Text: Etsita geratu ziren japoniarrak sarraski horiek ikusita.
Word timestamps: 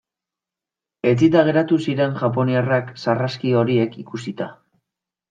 Etsita 1.11 1.43
geratu 1.49 1.77
ziren 1.87 2.15
japoniarrak 2.21 2.89
sarraski 3.05 3.53
horiek 3.61 3.99
ikusita. 4.05 4.49